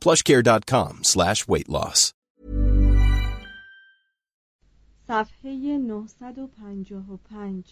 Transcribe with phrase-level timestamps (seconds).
[0.00, 2.12] plushcare.com slash weight loss.
[5.08, 7.64] صفحه 955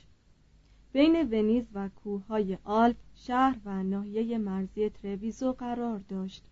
[0.93, 6.45] بین ونیز و کوههای آلپ شهر و ناحیه مرزی ترویزو قرار داشت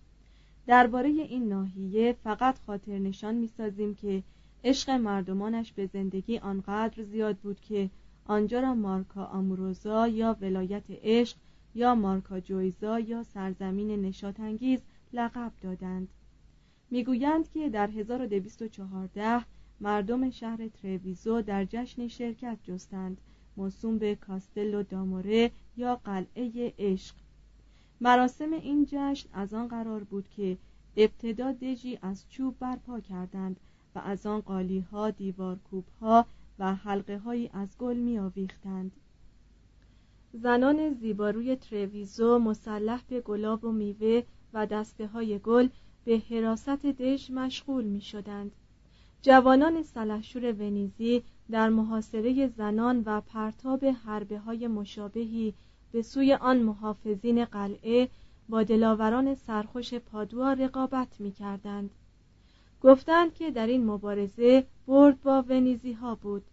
[0.67, 4.23] درباره این ناحیه فقط خاطر نشان می‌سازیم که
[4.65, 7.91] عشق مردمانش به زندگی آنقدر زیاد بود که
[8.27, 11.37] آنجا را مارکا آموروزا یا ولایت عشق
[11.75, 14.81] یا مارکا جویزا یا سرزمین نشاتانگیز
[15.13, 16.09] لقب دادند
[16.91, 19.45] می‌گویند که در 1214
[19.81, 23.21] مردم شهر ترویزو در جشن شرکت جستند
[23.57, 27.15] موسوم به کاستلو داموره یا قلعه عشق
[28.01, 30.59] مراسم این جشن از آن قرار بود که
[30.97, 33.61] ابتدا دژی از چوب برپا کردند
[33.95, 35.59] و از آن قالی ها دیوار
[36.59, 38.93] و حلقه هایی از گل می آویختند.
[40.33, 45.69] زنان زیباروی ترویزو مسلح به گلاب و میوه و دسته های گل
[46.05, 48.53] به حراست دژ مشغول می شدند.
[49.23, 55.55] جوانان سلحشور ونیزی در محاصره زنان و پرتاب حربه های مشابهی
[55.93, 58.09] به سوی آن محافظین قلعه
[58.49, 61.91] با دلاوران سرخوش پادوا رقابت می کردند.
[62.83, 66.45] گفتند که در این مبارزه برد با ونیزی ها بود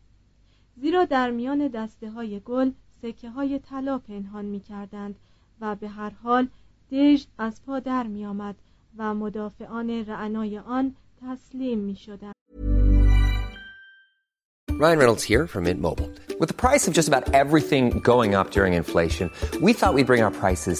[0.78, 2.72] زیرا در میان دسته های گل
[3.02, 5.16] سکه های طلا پنهان می کردند
[5.62, 6.48] و به هر حال
[6.94, 8.56] دژ از پا در می آمد
[8.98, 12.34] و مدافعان رعنای آن تسلیم می شدند.
[14.70, 16.10] Ryan Reynolds here from Mint Mobile.
[16.40, 19.30] With the price of just about everything going up during inflation,
[19.66, 20.80] we thought we'd bring our prices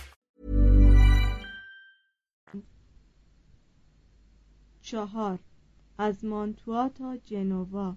[4.91, 5.39] چهار
[5.97, 7.95] از مانتوا تا جنوا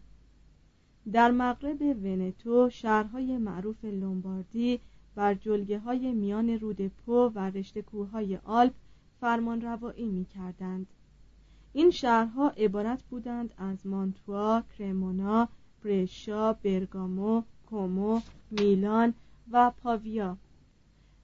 [1.13, 4.81] در مغرب ونتو شهرهای معروف لومباردی
[5.15, 8.73] بر جلگه های میان رود پو و رشته کوههای آلپ
[9.21, 10.87] فرمان روایی می کردند.
[11.73, 15.49] این شهرها عبارت بودند از مانتوا، کرمونا،
[15.85, 18.21] برشا، برگامو، کومو،
[18.51, 19.15] میلان
[19.53, 20.37] و پاویا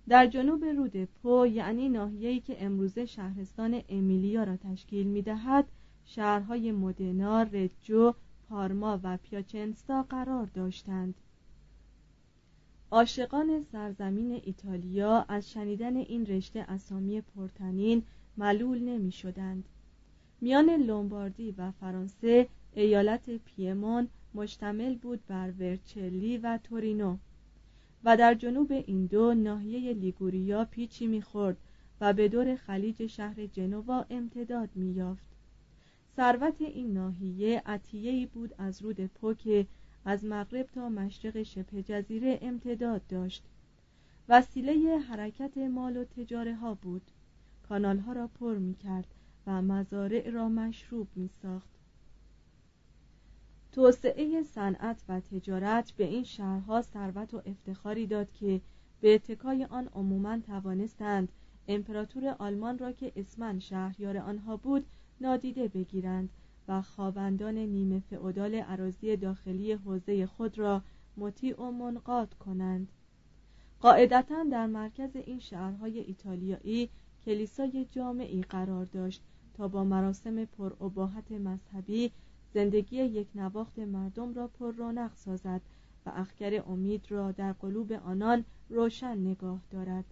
[0.09, 5.65] در جنوب رود پو یعنی ناحیه‌ای که امروزه شهرستان امیلیا را تشکیل می‌دهد
[6.05, 8.15] شهرهای مدنا، رجو،
[8.49, 11.15] پارما و پیاچنسا قرار داشتند
[12.91, 18.03] عاشقان سرزمین ایتالیا از شنیدن این رشته اسامی پرتنین
[18.37, 19.65] ملول نمی شدند.
[20.41, 27.17] میان لومباردی و فرانسه ایالت پیمون مشتمل بود بر ورچلی و تورینو
[28.05, 31.57] و در جنوب این دو ناحیه لیگوریا پیچی می‌خورد
[32.01, 35.27] و به دور خلیج شهر جنوا امتداد مییافت.
[36.17, 39.67] ثروت این ناحیه عطیه‌ای بود از رود پو که
[40.05, 43.45] از مغرب تا مشرق شبه جزیره امتداد داشت.
[44.29, 47.03] وسیله حرکت مال و تجاره ها بود.
[47.69, 49.07] کانال ها را پر می کرد
[49.47, 51.80] و مزارع را مشروب می ساخت
[53.73, 58.61] توسعه صنعت و تجارت به این شهرها ثروت و افتخاری داد که
[59.01, 61.29] به اتکای آن عموما توانستند
[61.69, 64.87] امپراتور آلمان را که اسمن شهریار آنها بود
[65.21, 66.29] نادیده بگیرند
[66.69, 70.83] و خواوندان نیمه فعودال عراضی داخلی حوزه خود را
[71.17, 72.89] مطیع و منقاد کنند.
[73.81, 76.91] قاعدتا در مرکز این شهرهای ایتالیایی
[77.25, 79.23] کلیسای جامعی قرار داشت
[79.55, 82.13] تا با مراسم پرعباحت مذهبی
[82.55, 85.61] زندگی یک نواخت مردم را پر رونق سازد
[86.07, 90.05] و اخگر امید را در قلوب آنان روشن نگاه دارد.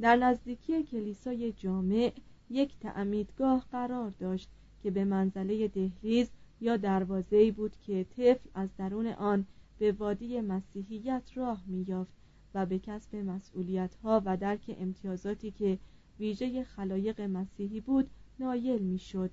[0.00, 2.12] در نزدیکی کلیسای جامع
[2.50, 4.48] یک تعمیدگاه قرار داشت
[4.82, 9.46] که به منزله دهلیز یا دروازه‌ای بود که طفل از درون آن
[9.78, 12.12] به وادی مسیحیت راه می‌یافت
[12.54, 15.78] و به کسب مسئولیت‌ها و درک امتیازاتی که
[16.20, 19.30] ویژه خلایق مسیحی بود نایل می‌شد.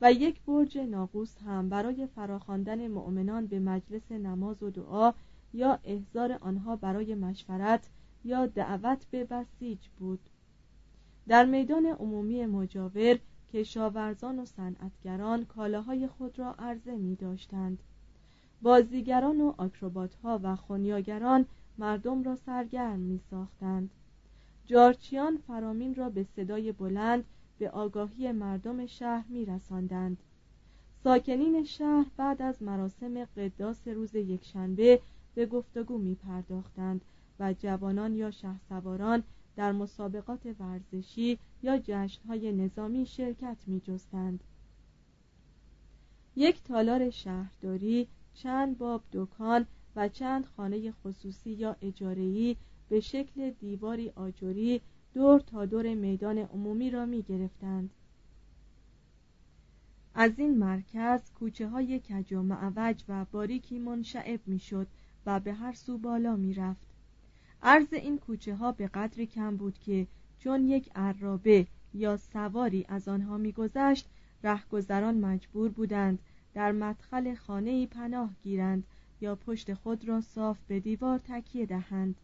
[0.00, 5.12] و یک برج ناقوس هم برای فراخواندن مؤمنان به مجلس نماز و دعا
[5.52, 7.88] یا احضار آنها برای مشورت
[8.24, 10.20] یا دعوت به بسیج بود.
[11.28, 13.18] در میدان عمومی مجاور
[13.52, 17.82] کشاورزان و صنعتگران کالاهای خود را عرضه می داشتند.
[18.62, 19.68] بازیگران و
[20.22, 21.46] ها و خونیاگران
[21.78, 23.90] مردم را سرگرم می ساختند.
[24.66, 27.24] جارچیان فرامین را به صدای بلند
[27.60, 30.22] به آگاهی مردم شهر می رساندند.
[31.04, 35.00] ساکنین شهر بعد از مراسم قداس روز یکشنبه
[35.34, 37.00] به گفتگو می پرداختند
[37.40, 39.22] و جوانان یا شهسواران
[39.56, 44.44] در مسابقات ورزشی یا جشنهای نظامی شرکت می جستند.
[46.36, 49.66] یک تالار شهرداری چند باب دکان
[49.96, 52.56] و چند خانه خصوصی یا اجارهی
[52.88, 54.80] به شکل دیواری آجوری
[55.14, 57.90] دور تا دور میدان عمومی را می گرفتند.
[60.14, 64.86] از این مرکز کوچه های کج و معوج و باریکی منشعب می شد
[65.26, 66.86] و به هر سو بالا می رفت.
[67.62, 70.06] عرض این کوچه ها به قدری کم بود که
[70.38, 74.08] چون یک عرابه یا سواری از آنها میگذشت
[74.44, 76.18] رهگذران مجبور بودند
[76.54, 78.84] در مدخل خانه پناه گیرند
[79.20, 82.14] یا پشت خود را صاف به دیوار تکیه دهند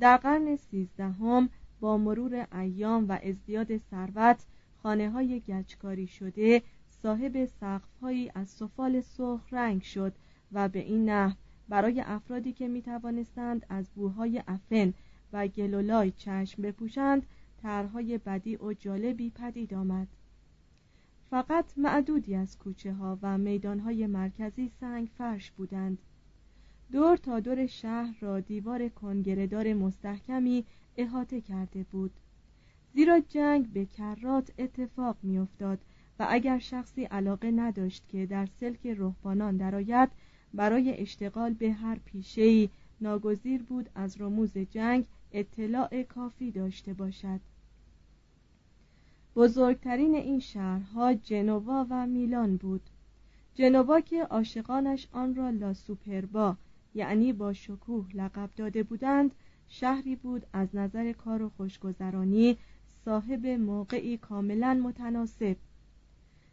[0.00, 1.48] در قرن سیزدهم
[1.84, 4.44] با مرور ایام و ازدیاد ثروت
[4.82, 10.12] خانه های گچکاری شده صاحب سقفهایی از سفال سرخ رنگ شد
[10.52, 11.36] و به این نحو
[11.68, 14.94] برای افرادی که می توانستند از بوهای افن
[15.32, 17.26] و گلولای چشم بپوشند
[17.62, 20.08] طرحهای بدی و جالبی پدید آمد.
[21.30, 25.98] فقط معدودی از کوچه ها و میدان های مرکزی سنگ فرش بودند.
[26.92, 30.64] دور تا دور شهر را دیوار کنگرهدار مستحکمی
[30.96, 32.10] احاطه کرده بود.
[32.94, 35.78] زیرا جنگ به کرات اتفاق میافتاد
[36.18, 40.10] و اگر شخصی علاقه نداشت که در سلک رهبانان درآید
[40.54, 42.68] برای اشتغال به هر پیشه‌ای
[43.00, 47.40] ناگزیر بود از رموز جنگ اطلاع کافی داشته باشد.
[49.36, 52.82] بزرگترین این شهرها جنوا و میلان بود.
[53.54, 56.56] جنوا که عاشقانش آن را لا سوپربا
[56.94, 59.34] یعنی با شکوه لقب داده بودند
[59.80, 62.56] شهری بود از نظر کار و خوشگذرانی
[63.04, 65.56] صاحب موقعی کاملا متناسب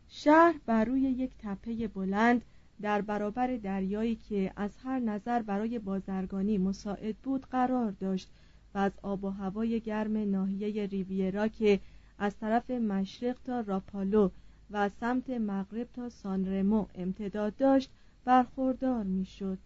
[0.08, 2.42] شهر بر روی یک تپه بلند
[2.82, 8.30] در برابر دریایی که از هر نظر برای بازرگانی مساعد بود قرار داشت
[8.76, 11.80] و از آب و هوای گرم ناحیه ریویرا که
[12.18, 14.30] از طرف مشرق تا راپالو
[14.72, 17.90] و سمت مغرب تا سانرمو امتداد داشت
[18.26, 19.58] برخوردار می‌شد.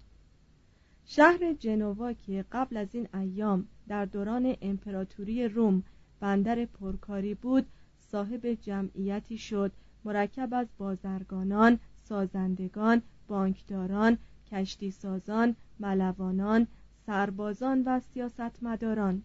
[1.07, 5.83] شهر جنوا که قبل از این ایام در دوران امپراتوری روم
[6.19, 7.65] بندر پرکاری بود
[8.11, 9.71] صاحب جمعیتی شد.
[10.05, 14.17] مرکب از بازرگانان سازندگان بانکداران
[14.51, 16.67] کشتی سازان ملوانان
[17.05, 19.21] سربازان و سیاستمداران.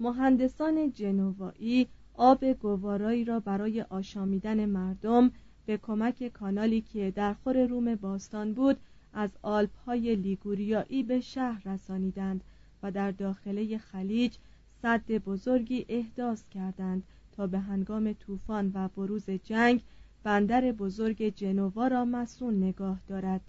[0.00, 5.30] مهندسان جنوایی آب گوارایی را برای آشامیدن مردم
[5.66, 8.76] به کمک کانالی که در خور روم باستان بود
[9.18, 12.44] از آلپ های لیگوریایی به شهر رسانیدند
[12.82, 14.36] و در داخله خلیج
[14.82, 19.82] صد بزرگی احداث کردند تا به هنگام طوفان و بروز جنگ
[20.22, 23.40] بندر بزرگ جنوا را مسون نگاه دارد.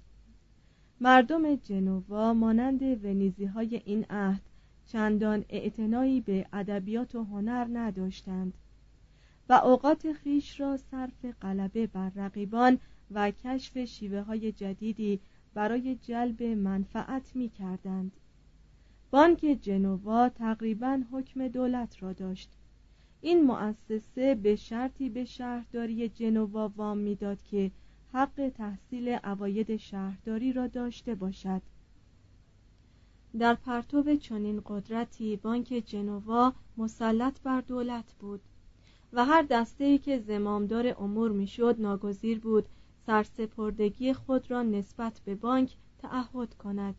[1.01, 4.41] مردم جنوا مانند ونیزی های این عهد
[4.85, 8.53] چندان اعتنایی به ادبیات و هنر نداشتند
[9.49, 12.79] و اوقات خیش را صرف غلبه بر رقیبان
[13.11, 15.19] و کشف شیوه های جدیدی
[15.53, 18.11] برای جلب منفعت می کردند.
[19.11, 22.49] بانک جنوا تقریبا حکم دولت را داشت
[23.21, 27.71] این مؤسسه به شرطی به شهرداری جنوا وام می‌داد که
[28.13, 31.61] حق تحصیل عواید شهرداری را داشته باشد
[33.39, 38.41] در پرتو چنین قدرتی بانک جنوا مسلط بر دولت بود
[39.13, 42.65] و هر دسته ای که زمامدار امور می‌شد ناگزیر بود
[43.07, 46.95] سرسپردگی خود را نسبت به بانک تعهد کند.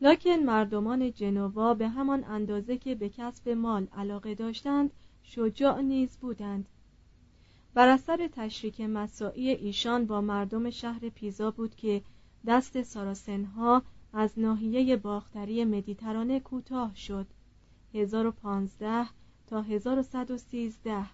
[0.00, 4.90] لکن مردمان جنوا به همان اندازه که به کسب مال علاقه داشتند
[5.22, 6.68] شجاع نیز بودند.
[7.74, 12.02] بر اثر تشریک مساعی ایشان با مردم شهر پیزا بود که
[12.46, 17.26] دست ساراسنها از ناحیه باختری مدیترانه کوتاه شد.
[17.94, 19.06] 1015
[19.46, 21.06] تا 1113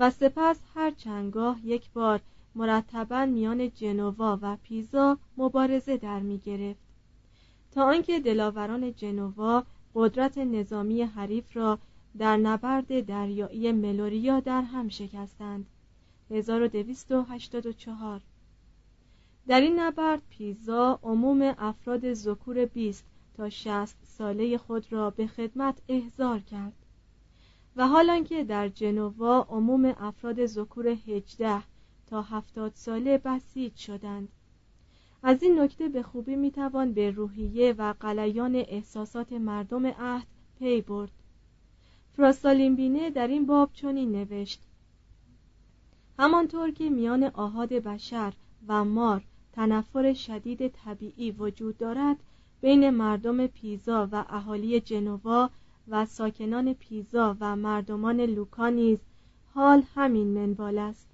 [0.00, 2.20] و سپس هر چندگاه یک بار
[2.54, 6.80] مرتبا میان جنوا و پیزا مبارزه در می گرفت.
[7.70, 9.64] تا آنکه دلاوران جنوا
[9.94, 11.78] قدرت نظامی حریف را
[12.18, 15.66] در نبرد دریایی ملوریا در هم شکستند.
[16.30, 18.20] 1284
[19.46, 23.04] در این نبرد پیزا عموم افراد ذکور 20
[23.36, 26.72] تا 60 ساله خود را به خدمت احضار کرد.
[27.76, 31.62] و حالانکه در جنوا عموم افراد ذکور 18
[32.10, 34.28] تا 70 ساله بسیج شدند.
[35.22, 40.26] از این نکته به خوبی می‌توان به روحیه و قلیان احساسات مردم عهد
[40.58, 41.10] پی برد.
[42.76, 44.62] بینه در این باب چنین نوشت.
[46.18, 48.32] همانطور که میان آهاد بشر
[48.68, 52.16] و مار تنفر شدید طبیعی وجود دارد
[52.60, 55.50] بین مردم پیزا و اهالی جنوا
[55.88, 58.98] و ساکنان پیزا و مردمان لوکا نیز
[59.54, 61.07] حال همین منوال است.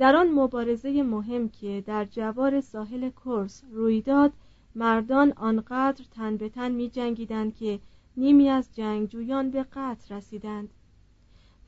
[0.00, 4.32] در آن مبارزه مهم که در جوار ساحل کورس روی داد
[4.74, 7.80] مردان آنقدر تن به تن می جنگیدند که
[8.16, 10.68] نیمی از جنگجویان به قتل رسیدند.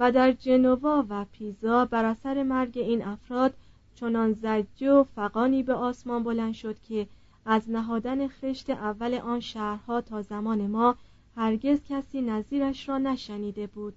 [0.01, 3.55] و در جنوا و پیزا بر اثر مرگ این افراد
[3.95, 7.07] چنان زجه و فقانی به آسمان بلند شد که
[7.47, 10.97] از نهادن خشت اول آن شهرها تا زمان ما
[11.37, 13.95] هرگز کسی نظیرش را نشنیده بود.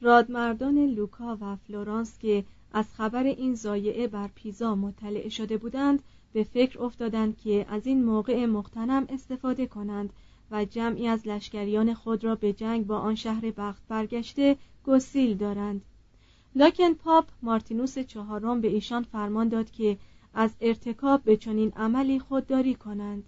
[0.00, 6.44] رادمردان لوکا و فلورانس که از خبر این زایعه بر پیزا مطلع شده بودند به
[6.44, 10.12] فکر افتادند که از این موقع مختنم استفاده کنند
[10.50, 15.82] و جمعی از لشکریان خود را به جنگ با آن شهر بخت برگشته گسیل دارند.
[16.54, 19.98] لکن پاپ مارتینوس چهارم به ایشان فرمان داد که
[20.34, 23.24] از ارتکاب به چنین عملی خودداری کنند.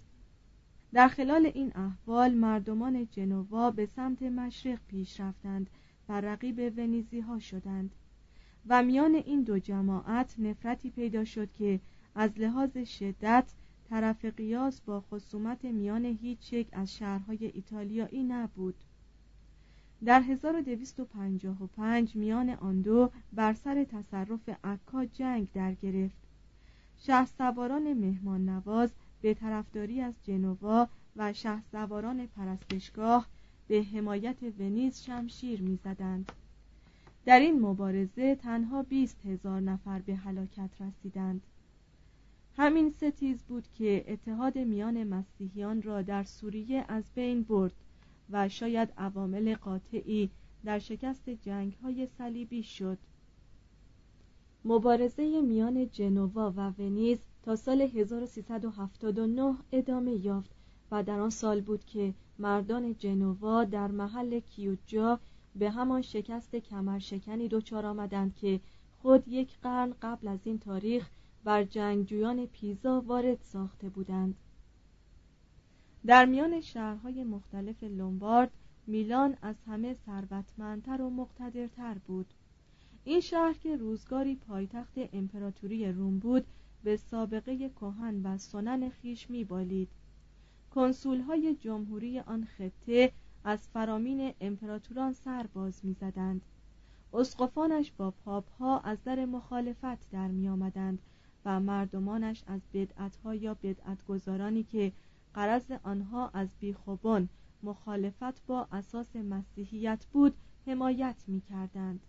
[0.93, 5.69] در خلال این احوال مردمان جنوا به سمت مشرق پیش رفتند
[6.09, 7.91] و رقیب ونیزی ها شدند.
[8.67, 11.79] و میان این دو جماعت نفرتی پیدا شد که
[12.15, 13.53] از لحاظ شدت
[13.89, 18.75] طرف قیاس با خصومت میان هیچ یک از شهرهای ایتالیایی نبود.
[20.05, 26.17] در 1255 میان آن دو بر سر تصرف عکا جنگ در گرفت.
[26.97, 28.89] شه سواران مهمان نواز
[29.21, 33.27] به طرفداری از جنوا و شه سواران پرستشگاه
[33.67, 36.31] به حمایت ونیز شمشیر می‌زدند.
[37.25, 41.41] در این مبارزه تنها بیست هزار نفر به هلاکت رسیدند.
[42.57, 47.73] همین ستیز بود که اتحاد میان مسیحیان را در سوریه از بین برد
[48.29, 50.29] و شاید عوامل قاطعی
[50.65, 52.97] در شکست جنگ های صلیبی شد.
[54.65, 60.51] مبارزه میان جنوا و ونیز تا سال 1379 ادامه یافت
[60.91, 65.19] و در آن سال بود که مردان جنوا در محل کیوجا
[65.59, 68.59] به همان شکست کمرشکنی دچار آمدند که
[69.01, 71.09] خود یک قرن قبل از این تاریخ
[71.43, 74.35] بر جنگجویان پیزا وارد ساخته بودند.
[76.05, 78.51] در میان شهرهای مختلف لومبارد
[78.87, 82.33] میلان از همه ثروتمندتر و مقتدرتر بود.
[83.03, 86.45] این شهر که روزگاری پایتخت امپراتوری روم بود
[86.83, 89.89] به سابقه کهن و سنن خیش میبالید.
[90.71, 93.11] کنسولهای جمهوری آن خطه
[93.43, 96.41] از فرامین امپراتوران سر باز می‌زدند
[97.13, 100.99] اسقفانش با پاپها از در مخالفت در می آمدند
[101.45, 104.91] و مردمانش از بدعتها یا بدعتگذارانی که
[105.33, 107.29] قرض آنها از بیخوبان
[107.63, 110.35] مخالفت با اساس مسیحیت بود
[110.67, 111.99] حمایت می کردند.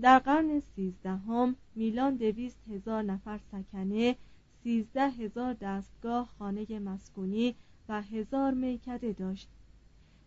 [0.00, 4.16] در قرن سیزدهم میلان دویست هزار نفر سکنه
[4.62, 7.54] سیزده هزار دستگاه خانه مسکونی
[7.88, 9.48] و هزار میکده داشت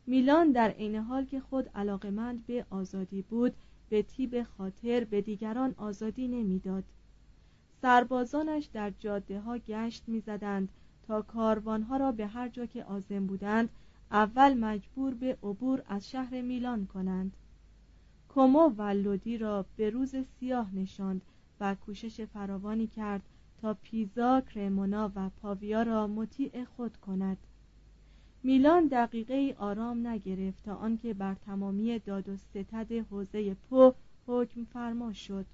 [0.08, 3.54] میلان در عین حال که خود علاقمند به آزادی بود
[3.90, 6.84] به تیب خاطر به دیگران آزادی نمی‌داد.
[7.82, 10.70] سربازانش در جاده ها گشت می‌زدند
[11.08, 13.70] تا کاروانها را به هر جا که آزم بودند
[14.12, 17.38] اول مجبور به عبور از شهر میلان کنند.
[18.30, 21.22] کومو و لودی را به روز سیاه نشاند
[21.60, 23.22] و کوشش فراوانی کرد
[23.62, 27.38] تا پیزا، کرمونا و پاویا را مطیع خود کند.
[28.46, 33.94] میلان دقیقه آرام نگرفت تا آنکه بر تمامی داد و ستد حوزه پو
[34.28, 35.46] حکم فرما شد.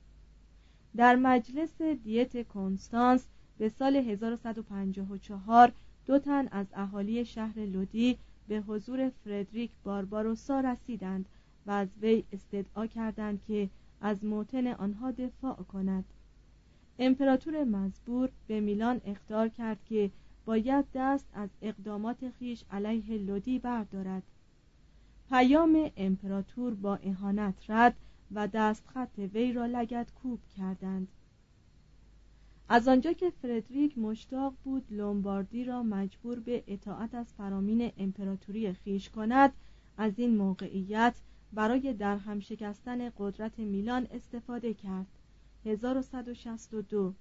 [0.96, 3.26] در مجلس دیت کنستانس
[3.58, 5.72] به سال 1154
[6.06, 8.18] دو تن از اهالی شهر لودی
[8.48, 11.26] به حضور فردریک بارباروسا رسیدند
[11.66, 13.70] و از وی استدعا کردند که
[14.02, 16.06] از موتن آنها دفاع کند.
[17.00, 20.12] امپراتور مزبور به میلان اختار کرد که
[20.46, 24.24] باید دست از اقدامات خیش علیه لودی بردارد.
[25.30, 27.96] پیام امپراتور با اهانت رد
[28.32, 31.08] و دستخط وی را لگت کوب کردند.
[32.70, 39.10] از آنجا که فردریک مشتاق بود لومباردی را مجبور به اطاعت از فرامین امپراتوری خیش
[39.10, 39.54] کند
[39.98, 41.16] از این موقعیت
[41.54, 45.08] برای درهم شکستن قدرت میلان استفاده کرد.
[45.66, 47.14] 1162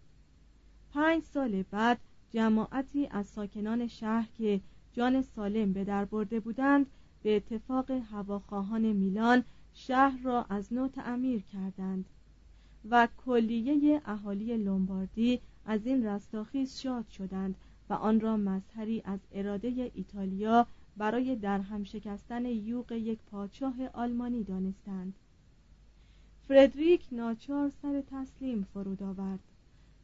[0.92, 1.98] پنج سال بعد
[2.30, 4.60] جماعتی از ساکنان شهر که
[4.92, 6.86] جان سالم به در برده بودند
[7.22, 9.44] به اتفاق هواخواهان میلان
[9.74, 12.04] شهر را از نو تعمیر کردند
[12.90, 17.54] و کلیه اهالی لومباردی از این رستاخیز شاد شدند
[17.90, 25.14] و آن را مظهری از اراده ایتالیا برای درهم شکستن یوق یک پادشاه آلمانی دانستند.
[26.48, 29.40] فردریک ناچار سر تسلیم فرود آورد.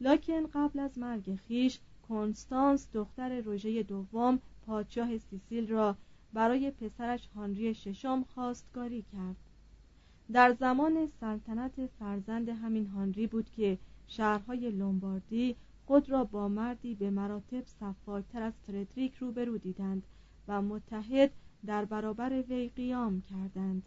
[0.01, 5.95] لکن قبل از مرگ خیش کنستانس دختر روژه دوم پادشاه سیسیل را
[6.33, 9.35] برای پسرش هانری ششم خواستگاری کرد.
[10.31, 17.09] در زمان سلطنت فرزند همین هانری بود که شهرهای لومباردی خود را با مردی به
[17.09, 20.03] مراتب صفاکتر از فردریک روبرو دیدند
[20.47, 21.31] و متحد
[21.65, 23.83] در برابر وی قیام کردند.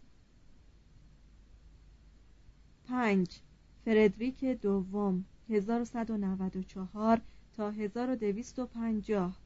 [2.85, 3.39] پنج.
[3.85, 7.21] فردریک دوم 1194
[7.57, 9.37] تا 1250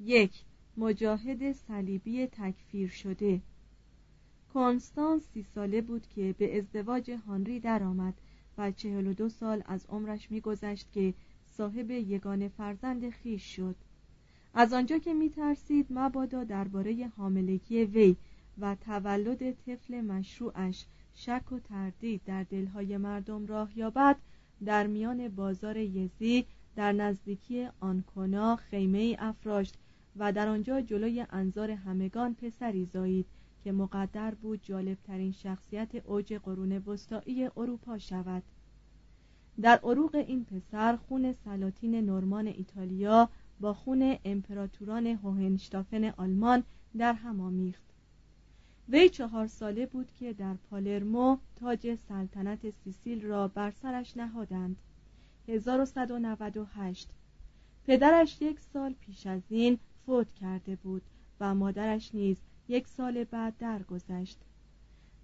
[0.00, 0.42] یک
[0.76, 3.40] مجاهد صلیبی تکفیر شده.
[4.54, 8.14] کنستانس سی ساله بود که به ازدواج هانری درآمد
[8.58, 11.14] و چهل و دو سال از عمرش میگذشت که
[11.56, 13.76] صاحب یگانه فرزند خیش شد.
[14.54, 18.16] از آنجا که میترسید مبادا درباره حاملگی وی
[18.58, 24.16] و تولد طفل مشروعش شک و تردید در دلهای مردم راه یابد
[24.64, 26.44] در میان بازار یزی
[26.80, 29.74] در نزدیکی آنکونا خیمه ای افراشت
[30.16, 33.26] و در آنجا جلوی انظار همگان پسری زایید
[33.64, 38.42] که مقدر بود جالبترین شخصیت اوج قرون وسطایی اروپا شود.
[39.62, 43.28] در عروق این پسر خون سلاطین نورمان ایتالیا
[43.60, 46.62] با خون امپراتوران هوهنشتافن آلمان
[46.98, 47.84] در هم آمیخت.
[48.88, 54.76] وی چهار ساله بود که در پالرمو تاج سلطنت سیسیل را بر سرش نهادند.
[55.50, 57.08] 1198
[57.86, 61.02] پدرش یک سال پیش از این فوت کرده بود
[61.40, 62.36] و مادرش نیز
[62.68, 64.38] یک سال بعد درگذشت.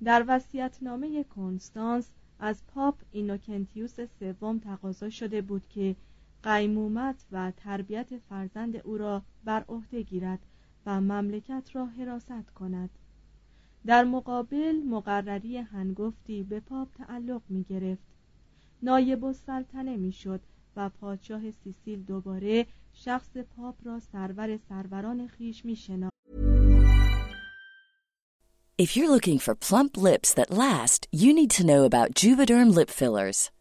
[0.05, 5.97] در وصیت‌نامه کنستانس از پاپ اینوکنتیوس سوم تقاضا شده بود که
[6.43, 10.47] قیمومت و تربیت فرزند او را بر عهده گیرد
[10.87, 12.91] و مملکت را حراست کند.
[13.87, 18.16] در مقابل مقرری هنگفتی به پاپ تعلق می گرفت
[18.83, 20.41] نایب السلطنه می شد
[20.77, 26.11] و پادشاه سیسیل دوباره شخص پاپ را سرور سروران خویش می شناخت.
[28.79, 32.91] If you're looking for plump lips that last, you need to know about Juvederm lip
[32.91, 33.51] fillers.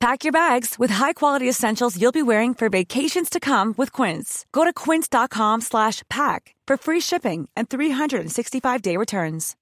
[0.00, 4.46] Pack your bags with high-quality essentials you'll be wearing for vacations to come with Quince.
[4.52, 9.56] Go to quince.com/pack for free shipping and 365-day returns.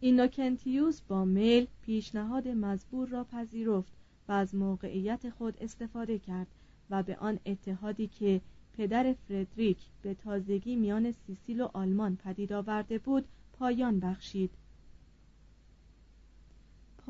[0.00, 3.92] اینوکنتیوس با میل پیشنهاد مزبور را پذیرفت
[4.28, 6.46] و از موقعیت خود استفاده کرد
[6.90, 8.40] و به آن اتحادی که
[8.72, 14.50] پدر فردریک به تازگی میان سیسیل و آلمان پدید آورده بود پایان بخشید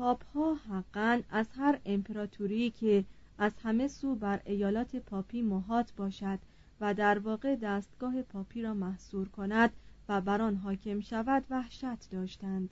[0.01, 3.05] پاپ ها حقا از هر امپراتوری که
[3.37, 6.39] از همه سو بر ایالات پاپی محات باشد
[6.79, 9.71] و در واقع دستگاه پاپی را محصور کند
[10.09, 12.69] و بر آن حاکم شود وحشت داشتند.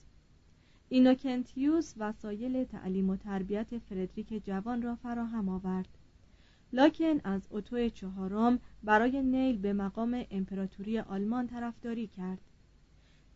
[0.88, 5.88] اینوکنتیوس وسایل تعلیم و تربیت فردریک جوان را فراهم آورد.
[6.72, 12.40] لاکن از اوتو چهارم برای نیل به مقام امپراتوری آلمان طرفداری کرد.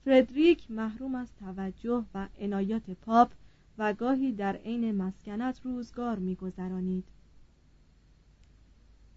[0.04, 3.30] فردریک محروم از توجه و عنایات پاپ
[3.78, 7.04] و گاهی در عین مسکنت روزگار میگذرانید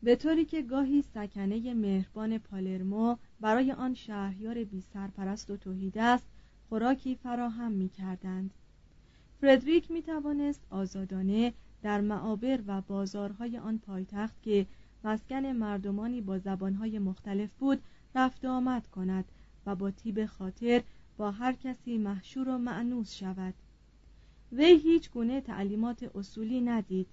[0.03, 5.57] به طوری که گاهی سکنه مهربان پالرمو برای آن شهریار بی سرپرست و
[5.95, 6.27] است
[6.69, 8.53] خوراکی فراهم می کردند.
[9.41, 14.65] فردریک می توانست آزادانه در معابر و بازارهای آن پایتخت که
[15.03, 17.83] مسکن مردمانی با زبانهای مختلف بود
[18.15, 19.25] رفت آمد کند
[19.65, 20.83] و با تیب خاطر
[21.17, 23.53] با هر کسی محشور و معنوس شود
[24.51, 27.07] وی هیچ گونه تعلیمات اصولی ندید.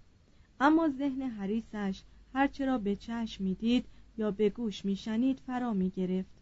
[0.60, 2.02] اما ذهن حریسش
[2.34, 3.86] هرچه را به چشم می‌دید
[4.18, 6.34] یا به گوش میشنید فرا می گرفت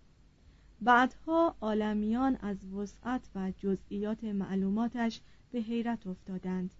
[0.81, 5.20] بعدها عالمیان از وسعت و جزئیات معلوماتش
[5.52, 6.74] به حیرت افتادند.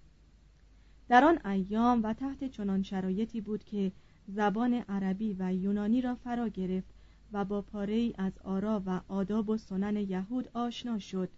[1.09, 3.93] در آن ایام و تحت چنان شرایطی بود که
[4.29, 6.95] زبان عربی و یونانی را فرا گرفت
[7.33, 11.29] و با پاره از آرا و آداب و سنن یهود آشنا شد.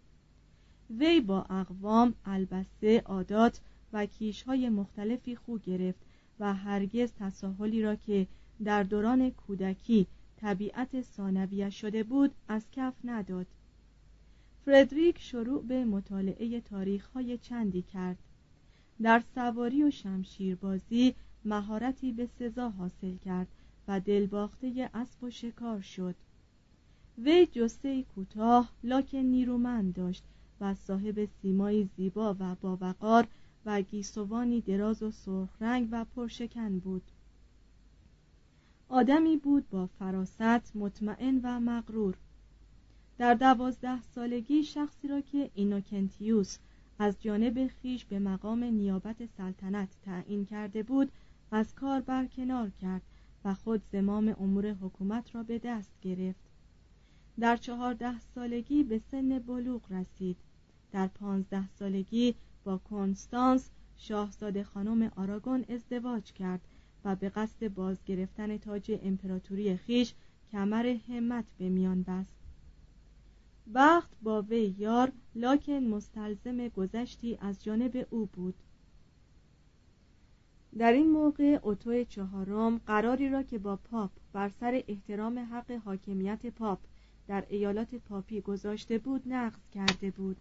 [0.90, 3.60] وی با اقوام البسه عادات
[3.92, 6.00] و کیشهای مختلفی خو گرفت
[6.40, 8.26] و هرگز تساهلی را که
[8.64, 13.46] در دوران کودکی طبیعت ثانویش شده بود از کف نداد.
[14.64, 18.18] فردریک شروع به مطالعه تاریخهای چندی کرد.
[19.02, 23.48] در سواری و شمشیربازی مهارتی به سزا حاصل کرد
[23.88, 26.14] و دلباخته اسب و شکار شد.
[27.18, 30.24] وی جسه کوتاه لاکن نیرومند داشت
[30.60, 33.26] و صاحب سیمایی زیبا و باوقار
[33.66, 37.02] و گیسوانی دراز و سرخ رنگ و پرشکن بود.
[38.88, 42.16] آدمی بود با فراست مطمئن و مغرور.
[43.18, 46.58] در دوازده سالگی شخصی را که اینوکنتیوس
[46.98, 51.12] از جانب خیش به مقام نیابت سلطنت تعیین کرده بود
[51.50, 53.02] از کار برکنار کرد
[53.44, 56.44] و خود زمام امور حکومت را به دست گرفت.
[57.40, 60.36] در چهارده سالگی به سن بلوغ رسید.
[60.94, 66.60] در پانزده سالگی با کنستانس شاهزاده خانم آراگون ازدواج کرد
[67.04, 70.14] و به قصد بازگرفتن تاج امپراتوری خیش
[70.52, 72.34] کمر همت به میان بست.
[73.74, 78.54] بخت با وی یار لاکن مستلزم گذشتی از جانب او بود.
[80.78, 86.46] در این موقع اوتو چهارم قراری را که با پاپ بر سر احترام حق حاکمیت
[86.46, 86.78] پاپ
[87.26, 90.36] در ایالات پاپی گذاشته بود نقض کرده بود.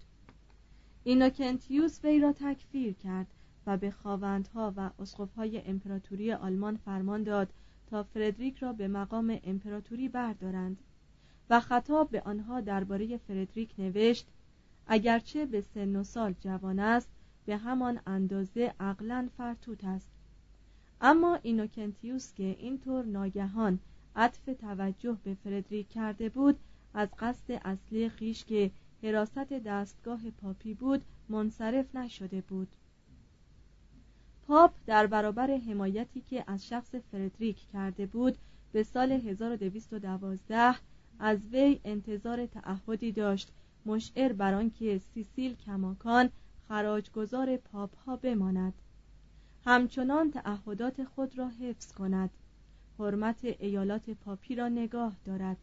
[1.04, 3.28] اینوکنتیوس وی را تکفیر کرد
[3.68, 7.54] و به خواوندها و اسقفهای امپراتوری آلمان فرمان داد
[7.88, 10.78] تا فردریک را به مقام امپراتوری بردارند
[11.50, 14.28] و خطاب به آنها درباره فردریک نوشت
[14.88, 17.10] اگرچه به سن و سال جوان است
[17.46, 20.10] به همان اندازه عقلا فرتوت است.
[21.02, 23.80] اما اینوکنتیوس که اینطور ناگهان
[24.16, 26.60] عطف توجه به فردریک کرده بود
[26.94, 28.72] از قصد اصلی خیش که
[29.04, 32.68] حراست دستگاه پاپی بود منصرف نشده بود.
[34.48, 38.38] پاپ در برابر حمایتی که از شخص فردریک کرده بود
[38.72, 40.76] به سال 1212
[41.20, 43.52] از وی انتظار تعهدی داشت
[43.86, 46.30] مشعر بر آنکه سیسیل کماکان
[46.68, 48.74] خراجگزار پاپ ها بماند.
[49.66, 52.30] همچنان تعهدات خود را حفظ کند.
[53.00, 55.58] حرمت ایالات پاپی را نگاه دارد.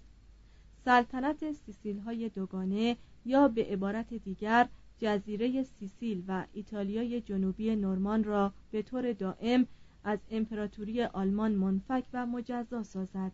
[0.85, 8.53] سلطنت سیسیل های دوگانه یا به عبارت دیگر جزیره سیسیل و ایتالیای جنوبی نورمان را
[8.71, 9.67] به طور دائم
[10.05, 13.33] از امپراتوری آلمان منفک و مجزا سازد.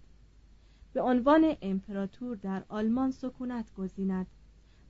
[0.92, 4.27] به عنوان امپراتور در آلمان سکونت گزیند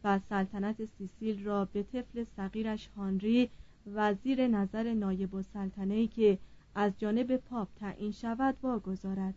[0.05, 3.51] و سلطنت سیسیل را به طفل صغیرش هانری
[3.95, 6.39] وزیر نظر نایب السلطنه که
[6.75, 9.35] از جانب پاپ تعیین شود واگذارد.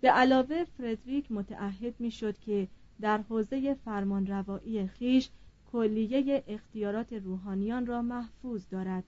[0.00, 2.68] به علاوه فردریک متعهد می‌شد که
[3.00, 5.30] در حوزه فرمانروایی خیش
[5.72, 9.04] کلیه اختیارات روحانیان را محفوظ دارد.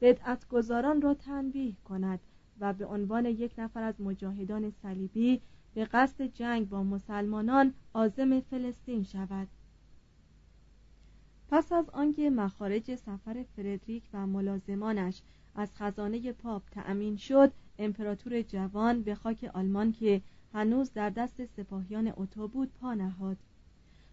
[0.00, 2.20] بدعتگذاران را تنبیه کند
[2.60, 5.40] و به عنوان یک نفر از مجاهدان صلیبی
[5.74, 9.48] به قصد جنگ با مسلمانان عازم فلسطین شود.
[11.48, 15.22] پس از آنکه مخارج سفر فردریک و ملازمانش
[15.54, 20.22] از خزانه پاپ تأمین شد امپراتور جوان به خاک آلمان که
[20.54, 23.36] هنوز در دست سپاهیان اوتو بود پا نهاد.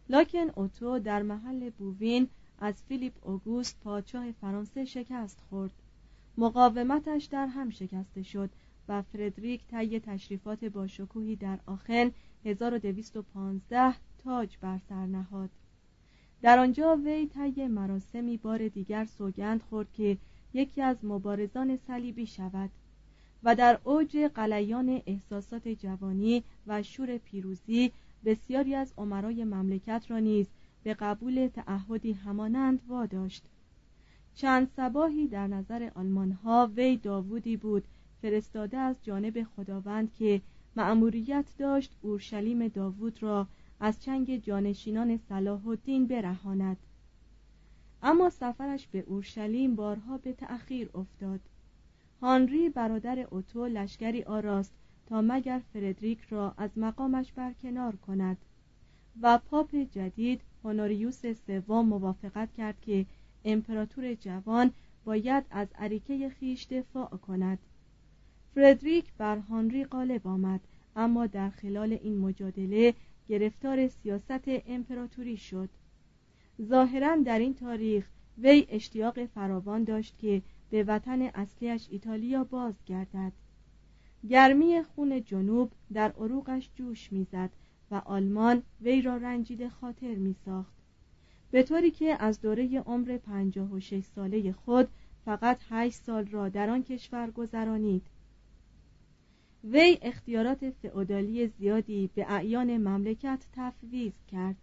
[0.09, 2.27] لاکن اوتو در محل بووین
[2.59, 5.71] از فیلیپ اوگوست پادشاه فرانسه شکست خورد.
[6.37, 8.49] مقاومتش در هم شکسته شد
[8.87, 12.11] و فردریک طی تشریفات با شکوهی در آخن
[12.45, 13.93] 1215
[14.23, 15.49] تاج بر سر نهاد.
[16.41, 20.17] در آنجا وی طی مراسمی بار دیگر سوگند خورد که
[20.53, 22.69] یکی از مبارزان صلیبی شود.
[23.43, 27.91] و در اوج قلیان احساسات جوانی و شور پیروزی
[28.25, 30.47] بسیاری از عمرای مملکت را نیز
[30.83, 33.43] به قبول تعهدی همانند واداشت.
[34.35, 37.83] چند سباهی در نظر آلمانها وی داوودی بود
[38.21, 40.41] فرستاده از جانب خداوند که
[40.75, 43.47] مأموریت داشت اورشلیم داوود را
[43.79, 46.77] از چنگ جانشینان صلاح الدین برهاند.
[48.03, 51.39] اما سفرش به اورشلیم بارها به تأخیر افتاد.
[52.21, 54.73] هانری برادر اوتو لشکری آراست
[55.05, 58.37] تا مگر فردریک را از مقامش برکنار کند
[59.21, 63.05] و پاپ جدید هونوریوس سوم موافقت کرد که
[63.45, 64.71] امپراتور جوان
[65.05, 67.59] باید از عریکه خیش دفاع کند.
[68.55, 70.59] فردریک بر هانری غالب آمد
[70.95, 72.93] اما در خلال این مجادله
[73.29, 75.69] گرفتار سیاست امپراتوری شد.
[76.61, 78.07] ظاهرا در این تاریخ
[78.37, 83.31] وی اشتیاق فراوان داشت که به وطن اصلیش ایتالیا بازگردد.
[84.29, 87.49] گرمی خون جنوب در عروقش جوش می‌زد
[87.91, 90.73] و آلمان وی را رنجیده خاطر می ساخت
[91.51, 94.87] به طوری که از دوره عمر پنجاه و شش ساله خود
[95.25, 98.03] فقط هشت سال را در آن کشور گذرانید.
[99.63, 104.55] وی اختیارات فئودالی زیادی به اعیان مملکت تفویض کرد.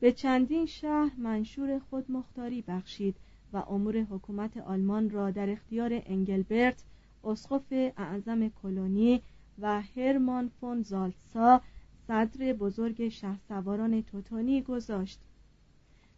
[0.00, 3.16] به چندین شهر منشور خود مختاری بخشید
[3.52, 6.84] و امور حکومت آلمان را در اختیار انگلبرت
[7.24, 9.22] اسقف اعظم کلونی
[9.58, 11.60] و هرمان فون زالتسا
[12.08, 15.20] صدر بزرگ شهسواران توتونی گذاشت.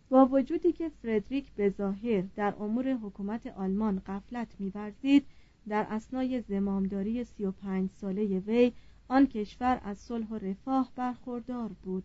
[0.08, 5.26] با وجودی که فردریک به ظاهر در امور حکومت آلمان قفلت می‌ورزید
[5.68, 8.72] در اسنای زمامداری 35 ساله وی
[9.08, 12.04] آن کشور از صلح و رفاه برخوردار بود.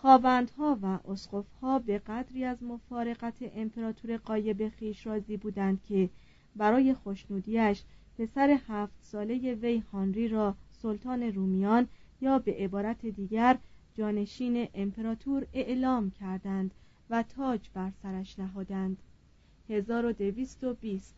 [0.00, 6.10] خواوندها و اسقفها به قدری از مفارقت امپراتور قایب خیش راضی بودند که
[6.56, 7.82] برای خوشنودیش
[8.18, 11.88] پسر هفت ساله وی هانری را سلطان رومیان
[12.20, 13.58] یا به عبارت دیگر
[13.94, 16.74] جانشین امپراتور اعلام کردند
[17.10, 18.96] و تاج بر سرش نهادند.
[19.68, 21.14] 1220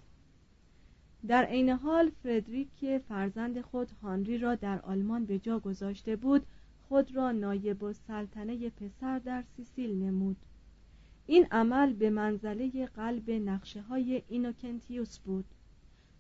[1.27, 6.47] در عین حال فردریک که فرزند خود هانری را در آلمان به جا گذاشته بود
[6.91, 10.37] خود را نایب السلطنه پسر در سیسیل نمود.
[11.27, 15.45] این عمل به منزله قلب نقشه های اینوکنتیوس بود.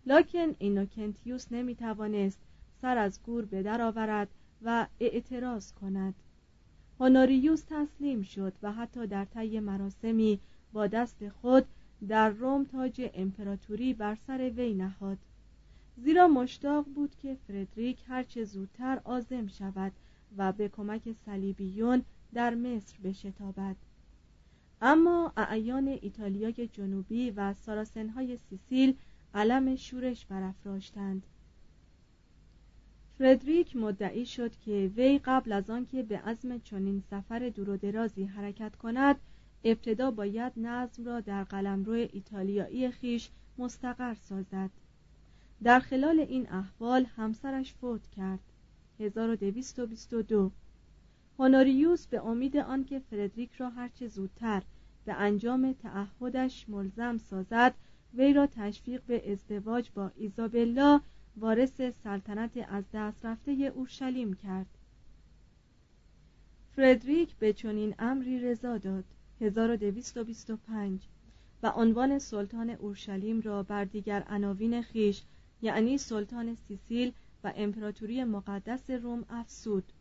[0.06, 2.38] لکن اینوکنتیوس نمی توانست
[2.82, 4.28] سر از گور به در آورد
[4.62, 6.14] و اعتراض کند.
[7.00, 10.40] هونوریوس تسلیم شد و حتی در طی مراسمی
[10.72, 11.64] با دست خود
[12.08, 15.18] در روم تاج امپراتوری بر سر وی نهاد.
[15.96, 19.92] زیرا مشتاق بود که فردریک هرچه زودتر آزم شود
[20.36, 22.02] و به کمک صلیبیون
[22.34, 23.76] در مصر بشتابد.
[24.82, 28.94] اما اعیان ایتالیای جنوبی و ساراسنهای سیسیل
[29.34, 31.22] علم شورش برافراشتند.
[33.18, 38.24] فردریک مدعی شد که وی قبل از آنکه به عزم چنین سفر دور و درازی
[38.24, 39.16] حرکت کند
[39.64, 44.70] ابتدا باید نظم را در قلمرو ایتالیایی خیش مستقر سازد.
[45.62, 48.40] در خلال این احوال همسرش فوت کرد.
[49.00, 50.50] 1222
[51.38, 54.62] هونوریوس به امید آنکه فردریک را هرچه زودتر
[55.04, 57.74] به انجام تعهدش ملزم سازد
[58.14, 61.00] وی را تشویق به ازدواج با ایزابلا
[61.36, 64.66] وارث سلطنت از دست رفته اورشلیم کرد.
[66.76, 69.04] فردریک به چنین امری رضا داد.
[69.40, 71.00] 1225
[71.62, 75.22] و عنوان سلطان اورشلیم را بر دیگر عناوین خیش
[75.62, 77.12] یعنی سلطان سیسیل
[77.44, 79.92] و امپراتوری مقدس روم افسود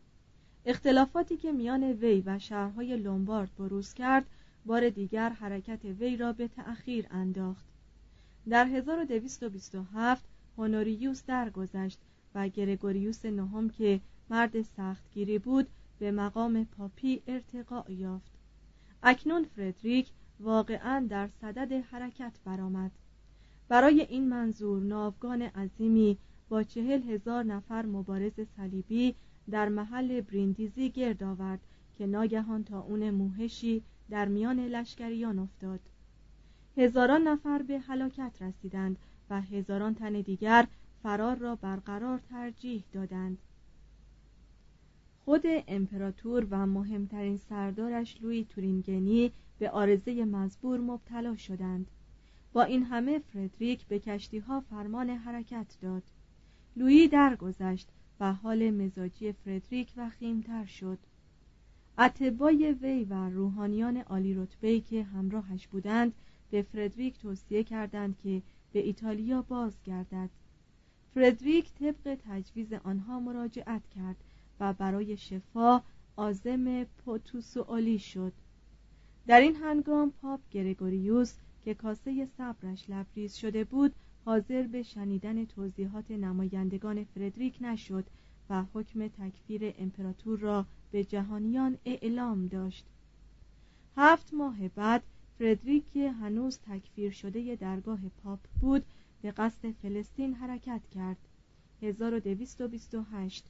[0.64, 4.26] اختلافاتی که میان وی و شهرهای لومبارد بروز کرد
[4.66, 7.64] بار دیگر حرکت وی را به تأخیر انداخت.
[8.48, 10.24] در 1227
[10.58, 11.98] هونوریوس درگذشت
[12.34, 14.00] و گرگوریوس نهم که
[14.30, 15.66] مرد سختگیری بود
[15.98, 18.32] به مقام پاپی ارتقا یافت.
[19.02, 22.90] اکنون فردریک واقعا در صدد حرکت برآمد.
[23.68, 26.18] برای این منظور ناوگان عظیمی
[26.50, 29.14] با چهل هزار نفر مبارز صلیبی
[29.50, 31.60] در محل بریندیزی گرد آورد
[31.98, 35.80] که ناگهان تا اون موهشی در میان لشکریان افتاد.
[36.76, 38.96] هزاران نفر به هلاکت رسیدند
[39.30, 40.66] و هزاران تن دیگر
[41.02, 43.38] فرار را برقرار ترجیح دادند.
[45.24, 51.86] خود امپراتور و مهمترین سردارش لوی تورینگنی به آرزه مزبور مبتلا شدند.
[52.52, 56.02] با این همه فردریک به کشتی ها فرمان حرکت داد.
[56.76, 57.88] لویی درگذشت
[58.20, 60.98] و حال مزاجی فردریک وخیمتر شد.
[61.98, 66.12] اتبای وی و روحانیان عالی رتبه که همراهش بودند
[66.50, 70.30] به فردریک توصیه کردند که به ایتالیا بازگردد.
[71.14, 74.16] فردریک طبق تجویز آنها مراجعت کرد
[74.60, 75.82] و برای شفا
[76.16, 78.32] آزم پوتوسوالی شد.
[79.26, 86.10] در این هنگام پاپ گرگوریوس که کاسه صبرش لبریز شده بود حاضر به شنیدن توضیحات
[86.10, 88.04] نمایندگان فردریک نشد
[88.50, 92.84] و حکم تکفیر امپراتور را به جهانیان اعلام داشت.
[93.96, 95.02] هفت ماه بعد
[95.38, 98.84] فردریک که هنوز تکفیر شده درگاه پاپ بود
[99.22, 101.18] به قصد فلسطین حرکت کرد.
[101.82, 103.44] 1228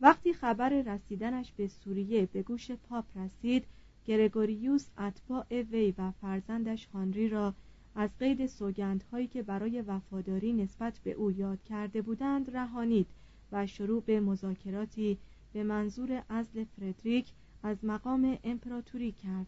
[0.00, 3.64] وقتی خبر رسیدنش به سوریه به گوش پاپ رسید
[4.04, 7.54] گرگوریوس اتباع وی و فرزندش هانری را
[7.94, 13.06] از قید سوگندهایی که برای وفاداری نسبت به او یاد کرده بودند رهانید
[13.52, 15.18] و شروع به مذاکراتی
[15.52, 19.46] به منظور ازل فردریک از مقام امپراتوری کرد.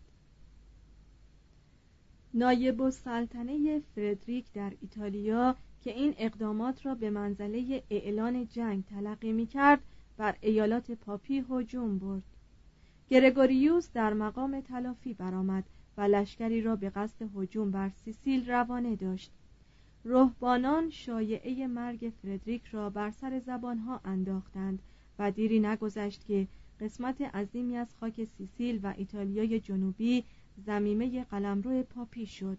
[2.35, 9.47] نایب السلطنه فردریک در ایتالیا که این اقدامات را به منزله اعلان جنگ تلقی می
[9.47, 9.81] کرد
[10.17, 12.23] بر ایالات پاپی هجوم برد.
[13.09, 15.65] گرگوریوس در مقام تلافی برآمد
[15.97, 19.31] و لشکری را به قصد هجوم بر سیسیل روانه داشت.
[20.05, 24.79] رهبانان شایعه مرگ فردریک را بر سر زبانها انداختند
[25.19, 26.47] و دیری نگذشت که
[26.81, 30.25] قسمت عظیمی از خاک سیسیل و ایتالیای جنوبی
[30.67, 32.59] زمیمه قلمرو پاپی شد.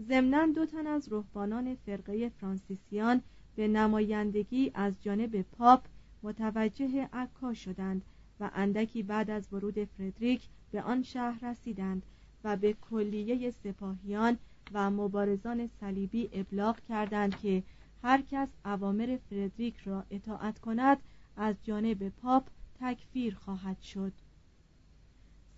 [0.00, 3.22] ضمنا دو تن از رهبانان فرقه فرانسیسیان
[3.56, 5.84] به نمایندگی از جانب پاپ
[6.22, 8.02] متوجه عکا شدند
[8.40, 12.02] و اندکی بعد از ورود فردریک به آن شهر رسیدند
[12.44, 14.38] و به کلیه سپاهیان
[14.72, 17.62] و مبارزان صلیبی ابلاغ کردند که
[18.02, 20.98] هر کس اوامر فردریک را اطاعت کند
[21.36, 22.48] از جانب پاپ
[22.80, 24.12] تکفیر خواهد شد.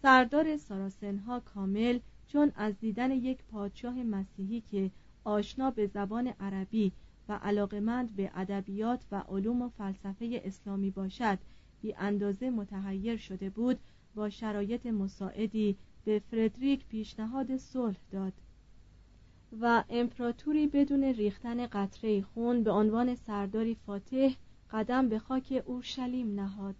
[0.02, 4.90] سردار ساراسنها کامل چون از دیدن یک پادشاه مسیحی که
[5.24, 6.92] آشنا به زبان عربی
[7.28, 11.38] و علاقمند به ادبیات و علوم و فلسفه اسلامی باشد
[11.82, 13.78] بی اندازه متحیر شده بود
[14.14, 18.32] با شرایط مساعدی به فردریک پیشنهاد صلح داد
[19.60, 24.34] و امپراتوری بدون ریختن قطره خون به عنوان سرداری فاتح
[24.70, 26.74] قدم به خاک اورشلیم نهاد.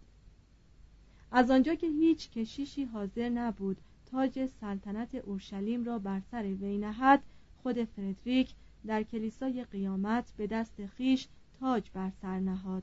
[1.31, 3.77] از آنجا که هیچ کشیشی حاضر نبود
[4.11, 7.23] تاج سلطنت اورشلیم را بر سر وی نهد
[7.63, 8.55] خود فردریک
[8.87, 11.29] در کلیسای قیامت به دست خیش
[11.61, 12.83] تاج بر سر نهاد.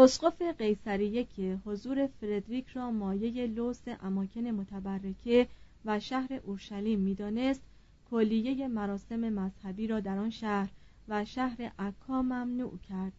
[0.00, 5.48] اسقف قیصریه که حضور فردریک را مایه لوس اماکن متبرکه
[5.84, 7.62] و شهر اورشلیم می‌دانست
[8.10, 10.68] کلیه مراسم مذهبی را در آن شهر
[11.08, 13.12] و شهر عکا ممنوع کرد.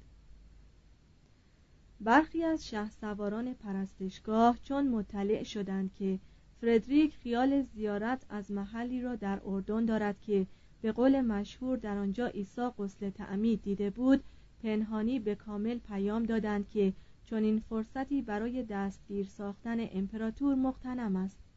[2.01, 6.19] برخی از شه سواران پرستشگاه چون مطلع شدند که
[6.61, 10.45] فردریک خیال زیارت از محلی را در اردن دارد که
[10.81, 14.23] به قول مشهور در آنجا عیسی غسل تعمید دیده بود
[14.63, 16.93] پنهانی به کامل پیام دادند که
[17.25, 21.48] چون این فرصتی برای دستگیر ساختن امپراتور مختنم است.